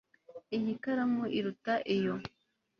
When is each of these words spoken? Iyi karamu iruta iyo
Iyi 0.57 0.73
karamu 0.83 1.23
iruta 1.37 1.73
iyo 1.95 2.13